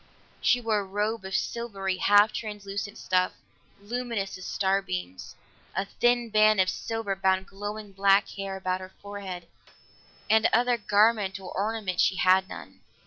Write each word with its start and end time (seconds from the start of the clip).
She 0.41 0.59
wore 0.59 0.79
a 0.79 0.83
robe 0.83 1.25
of 1.25 1.35
silvery, 1.35 1.97
half 1.97 2.33
translucent 2.33 2.97
stuff, 2.97 3.33
luminous 3.79 4.35
as 4.35 4.47
starbeams; 4.47 5.35
a 5.75 5.85
thin 5.85 6.31
band 6.31 6.59
of 6.59 6.71
silver 6.71 7.15
bound 7.15 7.45
glowing 7.45 7.91
black 7.91 8.29
hair 8.29 8.55
about 8.55 8.81
her 8.81 8.93
forehead, 8.99 9.47
and 10.27 10.49
other 10.51 10.77
garment 10.77 11.39
or 11.39 11.51
ornament 11.51 12.01
she 12.01 12.15
had 12.15 12.49
none. 12.49 12.79